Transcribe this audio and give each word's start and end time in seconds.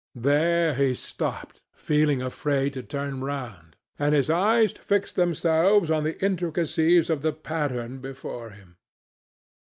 There 0.17 0.73
he 0.73 0.95
stopped, 0.95 1.61
feeling 1.75 2.23
afraid 2.23 2.73
to 2.73 2.81
turn 2.81 3.21
round, 3.23 3.75
and 3.99 4.15
his 4.15 4.31
eyes 4.31 4.71
fixed 4.71 5.15
themselves 5.15 5.91
on 5.91 6.03
the 6.03 6.19
intricacies 6.25 7.07
of 7.11 7.21
the 7.21 7.33
pattern 7.33 7.99
before 7.99 8.49
him. 8.49 8.77